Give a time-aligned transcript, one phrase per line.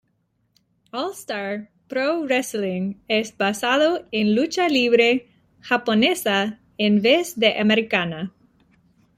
[0.91, 5.27] All Star Pro-Wrrestling es basado en lucha libre
[5.59, 8.33] japonesa en vez de americana.